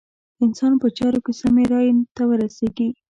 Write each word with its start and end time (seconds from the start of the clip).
انسان 0.45 0.73
په 0.81 0.87
چارو 0.97 1.19
کې 1.25 1.31
سمې 1.41 1.63
رايې 1.71 1.93
ته 2.15 2.23
ورسېږي. 2.29 2.87